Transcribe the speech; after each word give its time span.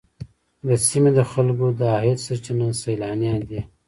د 0.67 0.69
سیمې 0.87 1.11
د 1.17 1.19
خلکو 1.31 1.67
د 1.79 1.81
عاید 1.95 2.19
سرچینه 2.25 2.67
سیلانیان 2.83 3.39
دي. 3.49 3.61